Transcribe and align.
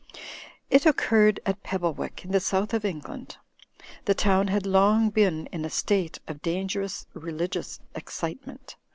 i 0.15 0.19
"It 0.71 0.87
occurred 0.87 1.39
at 1.45 1.61
Pebblewick, 1.61 2.25
in 2.25 2.31
the 2.31 2.39
south 2.39 2.73
of 2.73 2.83
Eng 2.83 3.01
land. 3.01 3.37
The 4.05 4.15
town 4.15 4.47
had 4.47 4.65
long 4.65 5.11
been 5.11 5.45
in 5.51 5.63
a 5.63 5.69
state 5.69 6.17
of 6.27 6.41
dangerous 6.41 7.05
religious 7.13 7.79
excitement. 7.93 8.77